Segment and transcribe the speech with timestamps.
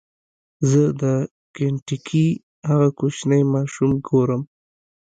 [0.69, 1.03] زه د
[1.55, 2.27] کینټکي
[2.69, 4.41] هغه کوچنی ماشوم ګورم.